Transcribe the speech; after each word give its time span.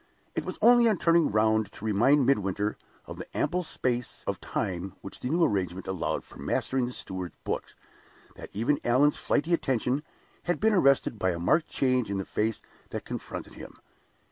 It 0.33 0.43
was 0.43 0.57
only 0.63 0.89
on 0.89 0.97
turning 0.97 1.29
round 1.29 1.71
to 1.73 1.85
remind 1.85 2.25
Midwinter 2.25 2.75
of 3.05 3.17
the 3.19 3.37
ample 3.37 3.61
space 3.61 4.23
of 4.25 4.39
time 4.41 4.95
which 5.01 5.19
the 5.19 5.29
new 5.29 5.43
arrangement 5.43 5.85
allowed 5.85 6.23
for 6.23 6.39
mastering 6.39 6.87
the 6.87 6.91
steward's 6.91 7.35
books, 7.43 7.75
that 8.35 8.49
even 8.55 8.79
Allan's 8.83 9.17
flighty 9.17 9.53
attention 9.53 10.01
had 10.45 10.59
been 10.59 10.73
arrested 10.73 11.19
by 11.19 11.29
a 11.29 11.37
marked 11.39 11.67
change 11.67 12.09
in 12.09 12.17
the 12.17 12.25
face 12.25 12.61
that 12.89 13.05
confronted 13.05 13.53
him. 13.53 13.79